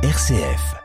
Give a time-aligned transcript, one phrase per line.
[0.00, 0.76] RCF.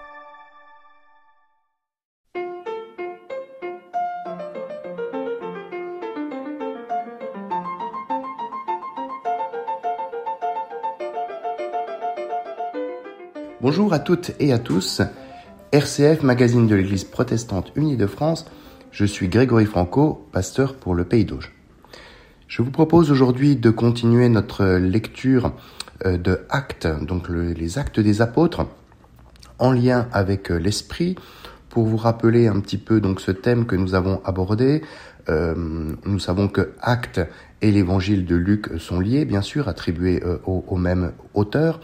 [13.61, 15.03] Bonjour à toutes et à tous.
[15.71, 18.47] RCF, magazine de l'Église protestante unie de France.
[18.89, 21.51] Je suis Grégory Franco, pasteur pour le Pays d'Auge.
[22.47, 25.53] Je vous propose aujourd'hui de continuer notre lecture
[26.03, 28.65] euh, de Actes, donc les Actes des Apôtres,
[29.63, 31.15] en lien avec euh, l'Esprit,
[31.69, 34.83] pour vous rappeler un petit peu donc ce thème que nous avons abordé.
[35.29, 35.55] Euh,
[36.05, 37.21] nous savons que Actes
[37.61, 41.79] et l'Évangile de Luc sont liés, bien sûr, attribués au, même auteur.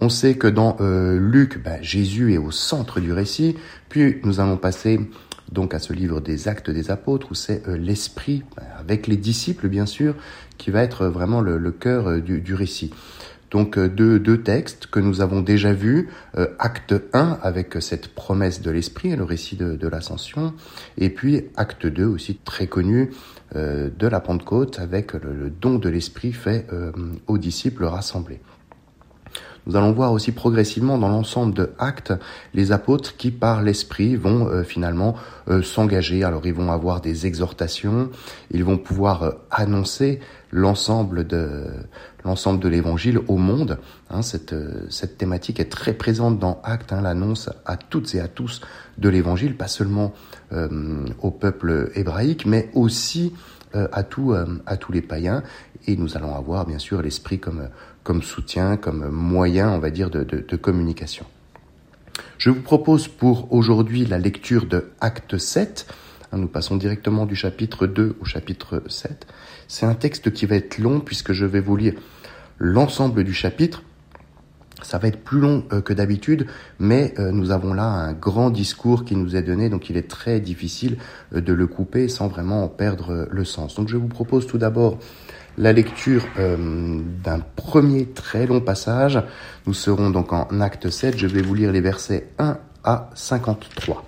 [0.00, 3.56] On sait que dans Luc, ben, Jésus est au centre du récit,
[3.88, 5.00] puis nous allons passer
[5.52, 8.42] donc à ce livre des actes des apôtres où c'est euh, l'esprit,
[8.78, 10.14] avec les disciples bien sûr,
[10.56, 12.92] qui va être vraiment le, cœur euh, du, récit.
[13.50, 16.08] Donc euh, deux, deux, textes que nous avons déjà vus,
[16.58, 20.54] acte 1 avec cette promesse de l'esprit, le récit de, l'ascension,
[20.96, 23.10] et puis acte 2 aussi très connu
[23.54, 26.66] de la Pentecôte avec le don de l'esprit fait
[27.26, 28.40] aux disciples rassemblés.
[29.68, 32.14] Nous allons voir aussi progressivement dans l'ensemble de Actes
[32.54, 35.14] les apôtres qui par l'Esprit vont euh, finalement
[35.48, 36.24] euh, s'engager.
[36.24, 38.08] Alors ils vont avoir des exhortations,
[38.50, 41.66] ils vont pouvoir euh, annoncer l'ensemble de
[42.24, 43.78] l'ensemble de l'Évangile au monde.
[44.10, 44.54] Hein, cette,
[44.90, 48.60] cette thématique est très présente dans Actes, hein, l'annonce à toutes et à tous
[48.98, 50.12] de l'Évangile, pas seulement
[51.20, 53.34] au peuple hébraïque, mais aussi
[53.74, 54.34] à, tout,
[54.66, 55.42] à tous les païens.
[55.86, 57.68] Et nous allons avoir bien sûr l'Esprit comme
[58.08, 61.26] comme soutien, comme moyen, on va dire, de, communication.
[62.38, 65.86] Je vous propose pour aujourd'hui la lecture de Acte 7.
[66.32, 69.26] Hein, nous passons directement du chapitre 2 au chapitre 7.
[69.68, 71.92] C'est un texte qui va être long puisque je vais vous lire
[72.58, 73.82] l'ensemble du chapitre.
[74.82, 76.46] Ça va être plus long euh, que d'habitude,
[76.78, 80.08] mais euh, nous avons là un grand discours qui nous est donné, donc il est
[80.08, 80.98] très difficile
[81.34, 83.74] euh, de le couper sans vraiment en perdre le sens.
[83.74, 84.98] Donc je vous propose tout d'abord
[85.58, 89.20] la lecture d'un premier très long passage.
[89.66, 91.18] Nous serons donc en acte 7.
[91.18, 94.04] Je vais vous lire les versets 1 à 53.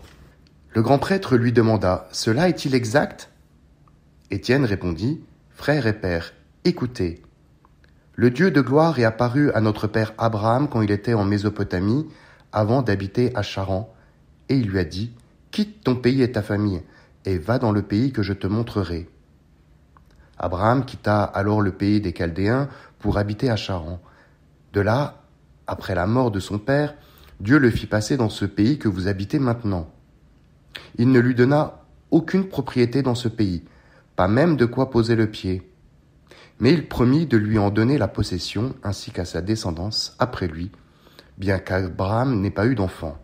[0.72, 3.30] Le grand prêtre lui demanda, Cela est-il exact?
[4.30, 5.20] Étienne répondit,
[5.60, 6.32] Frère et père,
[6.64, 7.20] écoutez.
[8.14, 12.08] Le Dieu de gloire est apparu à notre père Abraham quand il était en Mésopotamie,
[12.50, 13.92] avant d'habiter à Charan,
[14.48, 15.12] et il lui a dit,
[15.50, 16.80] Quitte ton pays et ta famille,
[17.26, 19.10] et va dans le pays que je te montrerai.
[20.38, 24.00] Abraham quitta alors le pays des Chaldéens pour habiter à Charan.
[24.72, 25.24] De là,
[25.66, 26.94] après la mort de son père,
[27.38, 29.90] Dieu le fit passer dans ce pays que vous habitez maintenant.
[30.96, 33.62] Il ne lui donna aucune propriété dans ce pays,
[34.16, 35.62] pas même de quoi poser le pied.
[36.58, 40.70] Mais il promit de lui en donner la possession ainsi qu'à sa descendance après lui,
[41.38, 43.16] bien qu'Abraham n'ait pas eu d'enfant.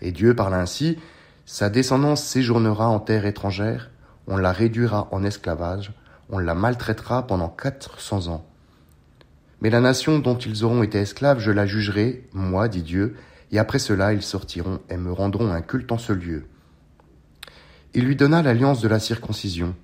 [0.00, 0.98] Et Dieu parla ainsi,
[1.46, 3.90] sa descendance séjournera en terre étrangère,
[4.26, 5.92] on la réduira en esclavage,
[6.30, 8.46] on la maltraitera pendant quatre cents ans.
[9.60, 13.16] Mais la nation dont ils auront été esclaves, je la jugerai, moi, dit Dieu,
[13.52, 16.46] et après cela ils sortiront et me rendront un culte en ce lieu.
[17.96, 19.76] Il lui donna l'alliance de la circoncision,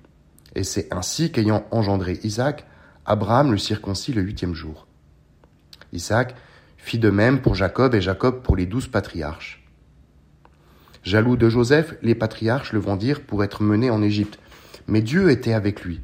[0.53, 2.65] et c'est ainsi qu'ayant engendré Isaac,
[3.05, 4.85] Abraham le circoncit le huitième jour.
[5.93, 6.35] Isaac
[6.75, 9.65] fit de même pour Jacob et Jacob pour les douze patriarches.
[11.03, 14.39] Jaloux de Joseph, les patriarches le vendirent pour être mené en Égypte.
[14.87, 16.01] Mais Dieu était avec lui.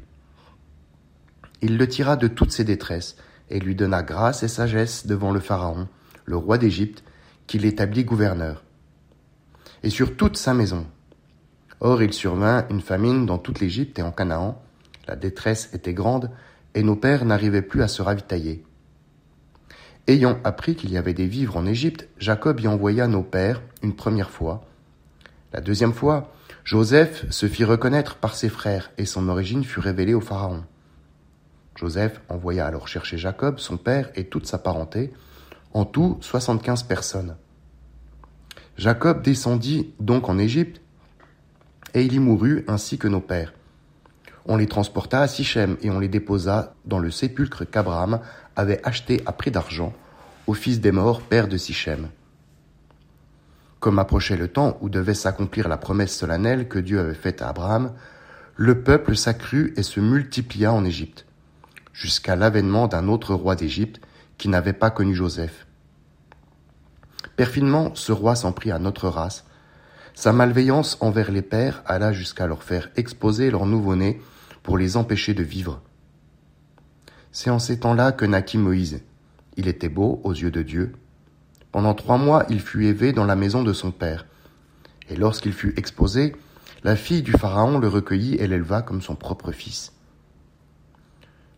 [1.60, 3.16] Il le tira de toutes ses détresses
[3.50, 5.88] et lui donna grâce et sagesse devant le Pharaon,
[6.24, 7.04] le roi d'Égypte,
[7.46, 8.64] qu'il établit gouverneur.
[9.82, 10.86] Et sur toute sa maison.
[11.80, 14.60] Or il survint une famine dans toute l'Égypte et en Canaan.
[15.06, 16.30] La détresse était grande,
[16.74, 18.64] et nos pères n'arrivaient plus à se ravitailler.
[20.06, 23.94] Ayant appris qu'il y avait des vivres en Égypte, Jacob y envoya nos pères une
[23.94, 24.68] première fois,
[25.52, 26.30] la deuxième fois,
[26.64, 30.64] Joseph se fit reconnaître par ses frères et son origine fut révélée au Pharaon.
[31.74, 35.10] Joseph envoya alors chercher Jacob, son père et toute sa parenté,
[35.72, 37.36] en tout soixante-quinze personnes.
[38.76, 40.82] Jacob descendit donc en Égypte,
[41.94, 43.52] et il y mourut ainsi que nos pères.
[44.46, 48.20] On les transporta à Sichem et on les déposa dans le sépulcre qu'Abraham
[48.56, 49.92] avait acheté à prix d'argent
[50.46, 52.08] au fils des morts, père de Sichem.
[53.80, 57.48] Comme approchait le temps où devait s'accomplir la promesse solennelle que Dieu avait faite à
[57.50, 57.92] Abraham,
[58.56, 61.26] le peuple s'accrut et se multiplia en Égypte,
[61.92, 64.00] jusqu'à l'avènement d'un autre roi d'Égypte
[64.38, 65.66] qui n'avait pas connu Joseph.
[67.36, 69.44] Perfidement, ce roi s'en prit à notre race.
[70.18, 74.20] Sa malveillance envers les pères alla jusqu'à leur faire exposer leur nouveau-né
[74.64, 75.80] pour les empêcher de vivre.
[77.30, 79.00] C'est en ces temps-là que naquit Moïse.
[79.56, 80.92] Il était beau aux yeux de Dieu,
[81.70, 84.26] Pendant trois mois, il fut élevé dans la maison de son père.
[85.08, 86.34] Et lorsqu'il fut exposé,
[86.82, 89.92] la fille du Pharaon le recueillit et l'éleva comme son propre fils.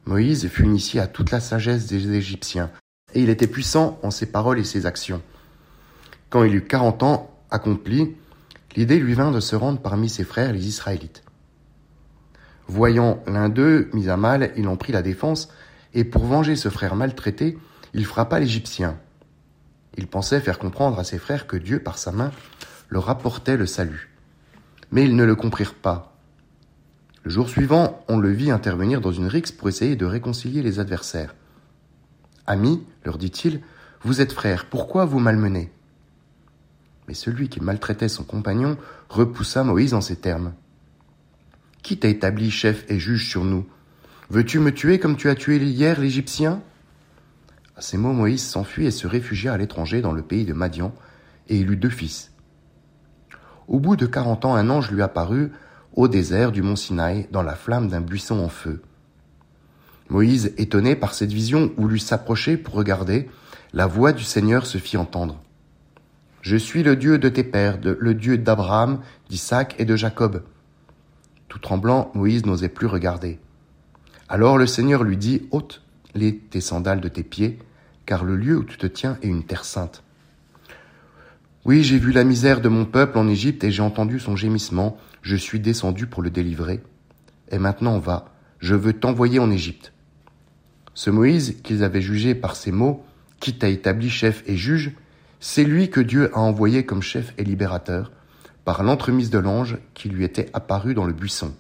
[0.04, 2.70] Moïse fut initié à toute la sagesse des Égyptiens,
[3.14, 5.22] et il était puissant en ses paroles et ses actions.
[6.28, 8.16] Quand il eut quarante ans accomplis,
[8.76, 11.22] l'idée lui vint de se rendre parmi ses frères les Israélites.
[12.66, 15.48] Voyant l'un d'eux mis à mal, il en prit la défense,
[15.92, 17.58] et pour venger ce frère maltraité,
[17.94, 18.96] il frappa l'Égyptien.
[19.96, 22.30] Il pensait faire comprendre à ses frères que Dieu, par sa main,
[22.88, 24.10] leur apportait le salut.
[24.92, 26.16] Mais ils ne le comprirent pas.
[27.22, 30.78] Le jour suivant, on le vit intervenir dans une rixe pour essayer de réconcilier les
[30.78, 31.34] adversaires.
[32.46, 33.60] Amis, leur dit-il,
[34.02, 35.70] vous êtes frères, pourquoi vous malmenez?
[37.10, 38.78] Mais celui qui maltraitait son compagnon
[39.08, 40.52] repoussa Moïse en ces termes.
[41.82, 43.66] Qui t'a établi chef et juge sur nous?
[44.28, 46.62] Veux-tu me tuer comme tu as tué hier l'Égyptien?
[47.74, 50.94] À ces mots, Moïse s'enfuit et se réfugia à l'étranger dans le pays de Madian,
[51.48, 52.30] et il eut deux fils.
[53.66, 55.50] Au bout de quarante ans, un ange lui apparut
[55.94, 58.82] au désert du mont Sinaï dans la flamme d'un buisson en feu.
[60.10, 63.28] Moïse, étonné par cette vision, voulut s'approcher pour regarder.
[63.72, 65.42] La voix du Seigneur se fit entendre.
[66.42, 70.42] Je suis le Dieu de tes pères, le Dieu d'Abraham, d'Isaac et de Jacob.
[71.48, 73.38] Tout tremblant, Moïse n'osait plus regarder.
[74.28, 75.82] Alors le Seigneur lui dit, ôte
[76.14, 77.58] les tes sandales de tes pieds,
[78.06, 80.02] car le lieu où tu te tiens est une terre sainte.
[81.64, 84.96] Oui, j'ai vu la misère de mon peuple en Égypte et j'ai entendu son gémissement,
[85.20, 86.80] je suis descendu pour le délivrer.
[87.50, 89.92] Et maintenant va, je veux t'envoyer en Égypte.
[90.94, 93.04] Ce Moïse qu'ils avaient jugé par ses mots,
[93.40, 94.92] qui t'a établi chef et juge,
[95.40, 98.12] c'est lui que Dieu a envoyé comme chef et libérateur,
[98.66, 101.54] par l'entremise de l'ange qui lui était apparu dans le buisson.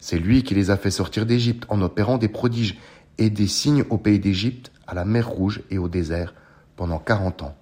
[0.00, 2.78] C'est lui qui les a fait sortir d'Égypte en opérant des prodiges
[3.18, 6.34] et des signes au pays d'Égypte, à la mer Rouge et au désert,
[6.74, 7.54] pendant quarante ans.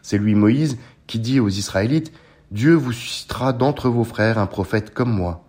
[0.00, 0.78] C'est lui Moïse
[1.08, 2.12] qui dit aux Israélites,
[2.52, 5.44] Dieu vous suscitera d'entre vos frères un prophète comme moi.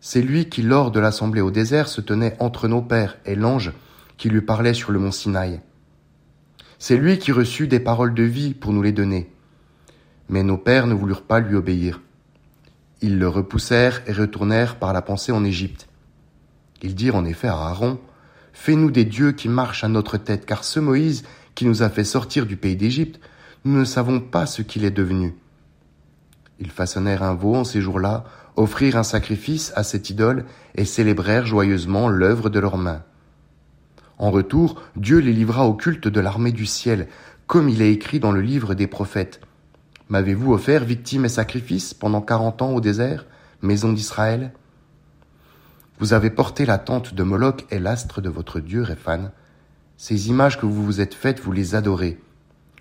[0.00, 3.72] C'est lui qui, lors de l'assemblée au désert, se tenait entre nos pères et l'ange
[4.16, 5.60] qui lui parlait sur le mont Sinaï.
[6.84, 9.30] C'est lui qui reçut des paroles de vie pour nous les donner.
[10.28, 12.00] Mais nos pères ne voulurent pas lui obéir.
[13.02, 15.86] Ils le repoussèrent et retournèrent par la pensée en Égypte.
[16.82, 18.00] Ils dirent en effet à Aaron,
[18.52, 21.22] Fais-nous des dieux qui marchent à notre tête, car ce Moïse
[21.54, 23.20] qui nous a fait sortir du pays d'Égypte
[23.64, 25.36] nous ne savons pas ce qu'il est devenu.
[26.58, 28.24] Ils façonnèrent un veau en ces jours-là,
[28.56, 33.04] offrirent un sacrifice à cette idole et célébrèrent joyeusement l'œuvre de leurs mains.
[34.22, 37.08] En retour, Dieu les livra au culte de l'armée du ciel,
[37.48, 39.40] comme il est écrit dans le livre des prophètes.
[40.10, 43.26] M'avez-vous offert victimes et sacrifices pendant quarante ans au désert,
[43.62, 44.52] maison d'Israël?
[45.98, 49.32] Vous avez porté la tente de Moloch et l'astre de votre Dieu, Réphan.
[49.96, 52.20] Ces images que vous vous êtes faites, vous les adorez.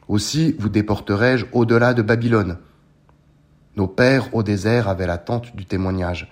[0.08, 2.60] Aussi vous déporterai-je au-delà de Babylone.
[3.78, 6.32] Nos pères au désert avaient l'attente du témoignage.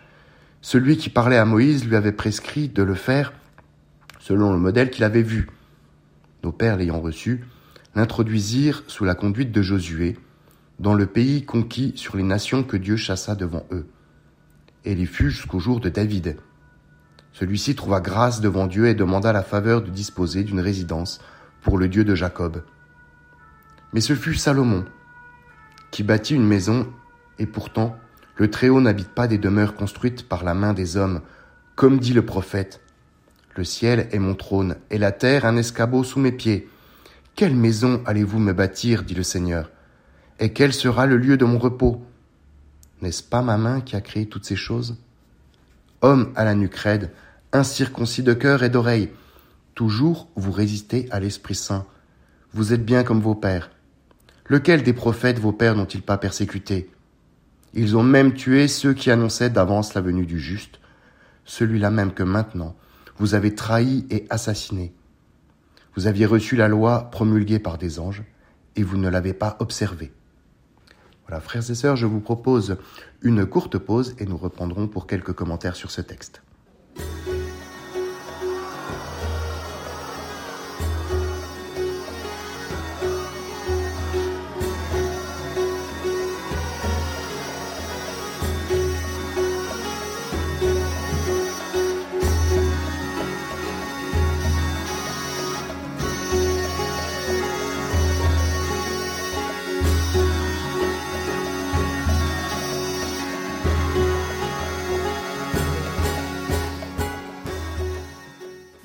[0.61, 3.33] Celui qui parlait à Moïse lui avait prescrit de le faire
[4.29, 5.49] selon le modèle qu'il avait vu.
[6.43, 7.43] Nos pères l'ayant reçu,
[7.95, 10.19] l'introduisirent sous la conduite de Josué,
[10.77, 13.87] dans le pays conquis sur les nations que Dieu chassa devant eux.
[14.85, 16.37] Et il y fut jusqu'au jour de David.
[17.33, 21.19] Celui-ci trouva grâce devant Dieu et demanda la faveur de disposer d'une résidence
[21.63, 22.61] pour le Dieu de Jacob.
[23.93, 24.85] Mais ce fut Salomon
[25.89, 26.87] qui bâtit une maison,
[27.39, 27.97] et pourtant
[28.35, 31.21] le Très-Haut n'habite pas des demeures construites par la main des hommes,
[31.73, 32.79] comme dit le prophète.
[33.55, 36.69] Le ciel est mon trône, et la terre un escabeau sous mes pieds.
[37.35, 39.71] Quelle maison allez-vous me bâtir, dit le Seigneur,
[40.39, 42.01] et quel sera le lieu de mon repos?
[43.01, 44.97] N'est-ce pas ma main qui a créé toutes ces choses?
[46.01, 47.11] Homme à la nuque raide,
[47.51, 49.09] incirconcis de cœur et d'oreille,
[49.73, 51.85] toujours vous résistez à l'Esprit Saint.
[52.53, 53.71] Vous êtes bien comme vos pères.
[54.47, 56.89] Lequel des prophètes vos pères n'ont-ils pas persécuté?
[57.73, 60.79] Ils ont même tué ceux qui annonçaient d'avance la venue du juste,
[61.45, 62.75] celui-là même que maintenant
[63.19, 64.93] vous avez trahi et assassiné.
[65.95, 68.23] Vous aviez reçu la loi promulguée par des anges,
[68.75, 70.13] et vous ne l'avez pas observée.
[71.27, 72.77] Voilà, frères et sœurs, je vous propose
[73.21, 76.41] une courte pause et nous reprendrons pour quelques commentaires sur ce texte.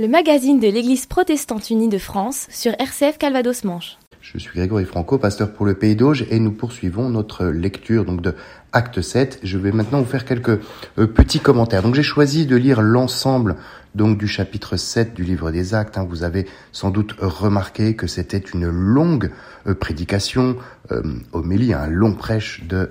[0.05, 3.97] Le magazine de l'Église protestante unie de France sur RCF Calvados Manche.
[4.21, 8.21] Je suis Grégory Franco, pasteur pour le Pays d'Auge, et nous poursuivons notre lecture donc
[8.21, 8.35] de
[8.73, 9.41] Acte 7.
[9.43, 10.61] Je vais maintenant vous faire quelques
[10.99, 11.83] euh, petits commentaires.
[11.83, 13.57] Donc j'ai choisi de lire l'ensemble
[13.95, 15.97] donc du chapitre 7 du livre des Actes.
[15.97, 16.07] Hein.
[16.07, 19.31] Vous avez sans doute remarqué que c'était une longue
[19.67, 20.57] euh, prédication,
[20.91, 22.91] euh, homélie, un long prêche de,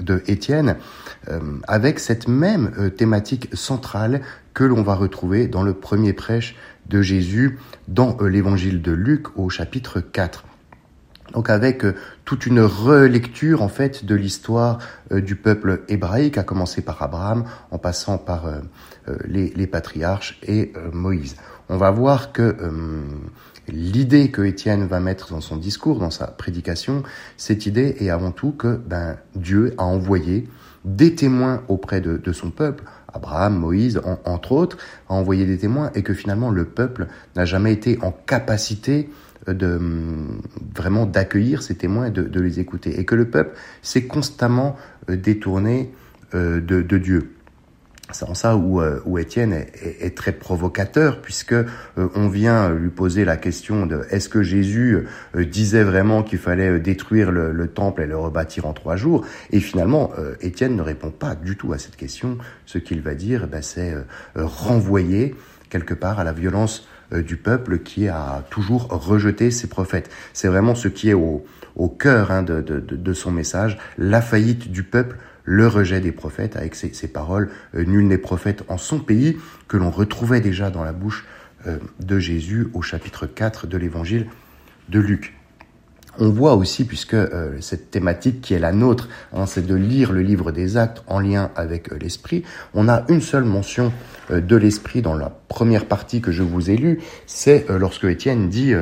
[0.00, 0.76] de Étienne,
[1.68, 4.22] avec cette même thématique centrale
[4.54, 6.56] que l'on va retrouver dans le premier prêche
[6.88, 10.44] de Jésus dans l'évangile de Luc au chapitre 4.
[11.32, 11.84] Donc avec
[12.26, 14.78] toute une relecture en fait de l'histoire
[15.10, 18.44] du peuple hébraïque, à commencer par Abraham, en passant par
[19.24, 21.36] les, les, patriarches et Moïse.
[21.70, 22.54] On va voir que
[23.68, 27.02] l'idée que Étienne va mettre dans son discours, dans sa prédication,
[27.36, 30.48] cette idée est avant tout que ben, Dieu a envoyé
[30.84, 34.78] des témoins auprès de, son peuple, Abraham, Moïse, entre autres,
[35.08, 39.10] a envoyé des témoins et que finalement le peuple n'a jamais été en capacité
[39.46, 39.80] de
[40.76, 44.76] vraiment d'accueillir ces témoins et de, les écouter et que le peuple s'est constamment
[45.10, 45.92] euh, détourné
[46.34, 47.32] euh, de Dieu.
[48.10, 51.64] C'est en ça où, euh, où Étienne est, est, très provocateur, puisque euh,
[51.96, 55.06] on vient lui poser la question de est-ce que Jésus
[55.36, 59.24] euh, disait vraiment qu'il fallait détruire le, le, temple et le rebâtir en trois jours?
[59.50, 62.38] Et finalement, Étienne ne répond pas du tout à cette question.
[62.66, 63.94] Ce qu'il va dire, ben, c'est
[64.34, 65.34] renvoyer
[65.70, 70.10] quelque part à la violence du peuple qui a toujours rejeté ses prophètes.
[70.32, 71.44] C'est vraiment ce qui est au,
[71.76, 76.12] au cœur hein, de, de, de son message, la faillite du peuple le rejet des
[76.12, 79.36] prophètes avec ces, paroles euh, Nul n'est prophète en son pays
[79.68, 81.26] que l'on retrouvait déjà dans la bouche
[81.66, 84.26] euh, de Jésus au chapitre 4 de l'évangile
[84.88, 85.34] de Luc.
[86.18, 90.12] On voit aussi, puisque euh, cette thématique qui est la nôtre, hein, c'est de lire
[90.12, 92.44] le livre des actes en lien avec l'esprit,
[92.74, 93.92] on a une seule mention
[94.30, 98.72] de l'esprit dans la première partie que je vous ai lue, c'est lorsque Étienne dit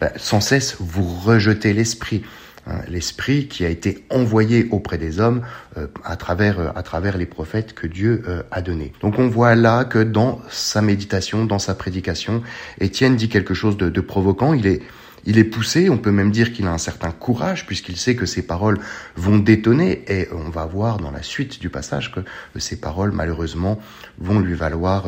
[0.00, 2.22] bah, sans cesse vous rejetez l'esprit.
[2.66, 5.40] Hein, l'esprit qui a été envoyé auprès des hommes
[5.78, 8.92] euh, à travers euh, à travers les prophètes que Dieu euh, a donnés.
[9.00, 12.42] Donc on voit là que dans sa méditation, dans sa prédication,
[12.78, 14.52] Étienne dit quelque chose de, de provoquant.
[14.52, 14.82] Il est
[15.24, 18.26] il est poussé, on peut même dire qu'il a un certain courage puisqu'il sait que
[18.26, 18.78] ses paroles
[19.16, 22.20] vont détonner et on va voir dans la suite du passage que
[22.58, 23.78] ces paroles malheureusement
[24.18, 25.04] vont lui valoir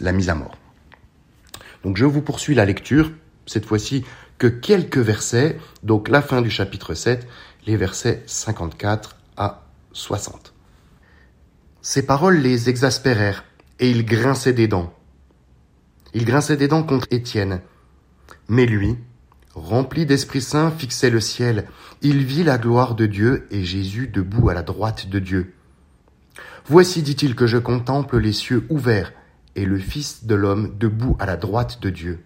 [0.00, 0.58] la mise à mort.
[1.84, 3.12] Donc je vous poursuis la lecture,
[3.46, 4.04] cette fois-ci
[4.38, 7.26] que quelques versets, donc la fin du chapitre 7,
[7.66, 10.52] les versets 54 à 60.
[11.82, 13.44] Ces paroles les exaspérèrent,
[13.80, 14.92] et il grinçait des dents.
[16.14, 17.60] Il grinçait des dents contre Étienne.
[18.48, 18.96] Mais lui,
[19.54, 21.66] rempli d'Esprit Saint, fixait le ciel.
[22.02, 25.54] Il vit la gloire de Dieu et Jésus debout à la droite de Dieu.
[26.66, 29.12] Voici, dit-il, que je contemple les cieux ouverts
[29.56, 32.20] et le Fils de l'homme debout à la droite de Dieu.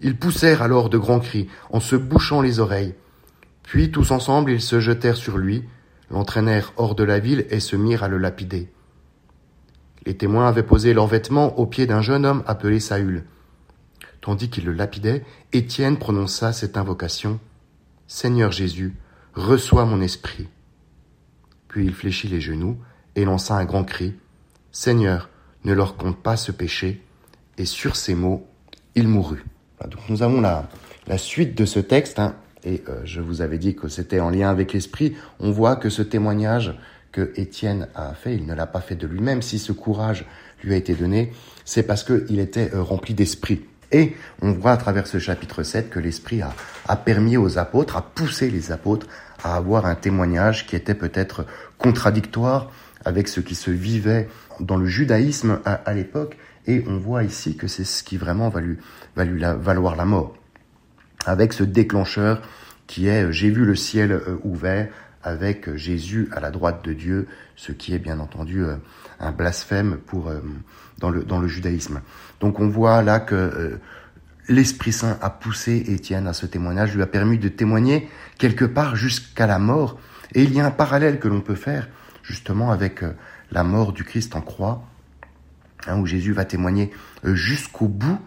[0.00, 2.94] Ils poussèrent alors de grands cris, en se bouchant les oreilles.
[3.62, 5.64] Puis tous ensemble ils se jetèrent sur lui,
[6.10, 8.70] l'entraînèrent hors de la ville et se mirent à le lapider.
[10.04, 13.24] Les témoins avaient posé leurs vêtements au pied d'un jeune homme appelé Saül.
[14.20, 17.40] Tandis qu'ils le lapidaient, Étienne prononça cette invocation.
[18.06, 18.94] Seigneur Jésus,
[19.34, 20.48] reçois mon esprit.
[21.68, 22.78] Puis il fléchit les genoux
[23.16, 24.14] et lança un grand cri.
[24.70, 25.28] Seigneur,
[25.64, 27.02] ne leur compte pas ce péché.
[27.58, 28.46] Et sur ces mots,
[28.94, 29.44] il mourut.
[29.84, 30.68] Donc nous avons la,
[31.06, 34.30] la suite de ce texte, hein, et euh, je vous avais dit que c'était en
[34.30, 35.14] lien avec l'esprit.
[35.38, 36.74] On voit que ce témoignage
[37.12, 39.40] que Étienne a fait, il ne l'a pas fait de lui-même.
[39.40, 40.26] Si ce courage
[40.64, 41.32] lui a été donné,
[41.64, 43.62] c'est parce qu'il était euh, rempli d'esprit.
[43.92, 46.52] Et on voit à travers ce chapitre 7 que l'esprit a,
[46.88, 49.06] a permis aux apôtres, a poussé les apôtres
[49.44, 51.46] à avoir un témoignage qui était peut-être
[51.78, 52.72] contradictoire
[53.04, 54.28] avec ce qui se vivait
[54.58, 58.60] dans le judaïsme à l'époque et on voit ici que c'est ce qui vraiment va
[58.60, 58.78] lui,
[59.16, 60.36] lui valoir la mort.
[61.24, 62.42] Avec ce déclencheur
[62.86, 64.88] qui est j'ai vu le ciel euh, ouvert
[65.22, 68.76] avec Jésus à la droite de Dieu, ce qui est bien entendu euh,
[69.18, 70.40] un blasphème pour, euh,
[70.98, 72.00] dans, le, dans le judaïsme.
[72.40, 73.80] Donc on voit là que
[74.48, 78.08] l'Esprit Saint a poussé Étienne à ce témoignage, lui a permis de témoigner
[78.38, 79.98] quelque part jusqu'à la mort.
[80.34, 81.88] Et il y a un parallèle que l'on peut faire
[82.22, 83.02] justement avec
[83.50, 84.84] la mort du Christ en croix,
[85.86, 86.90] Hein, où Jésus va témoigner
[87.24, 88.18] euh, jusqu'au bout,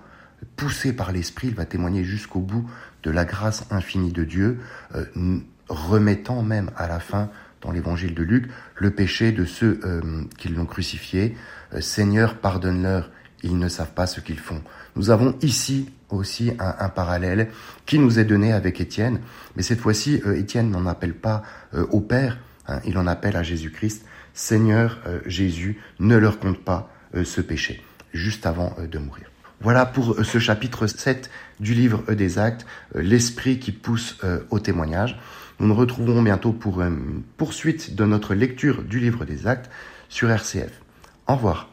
[0.55, 2.69] poussé par l'Esprit, il va témoigner jusqu'au bout
[3.03, 4.59] de la grâce infinie de Dieu,
[4.95, 5.05] euh,
[5.67, 7.29] remettant même à la fin,
[7.61, 11.35] dans l'évangile de Luc, le péché de ceux euh, qui l'ont crucifié.
[11.81, 13.11] Seigneur, pardonne-leur,
[13.43, 14.61] ils ne savent pas ce qu'ils font.
[14.95, 17.49] Nous avons ici aussi un, parallèle
[17.85, 19.19] qui nous est donné avec Étienne,
[19.55, 21.43] mais cette fois-ci, Étienne n'en appelle pas
[21.91, 24.03] au Père, hein, il en appelle à Jésus-Christ.
[24.33, 29.25] Seigneur Jésus, ne leur compte pas euh, ce péché, juste avant euh, de mourir.
[29.61, 34.17] Voilà pour ce chapitre 7 du livre des actes, l'esprit qui pousse
[34.51, 35.19] au témoignage.
[35.59, 39.69] Nous nous retrouverons bientôt pour une poursuite de notre lecture du livre des actes
[40.07, 40.71] sur RCF.
[41.27, 41.67] Au revoir.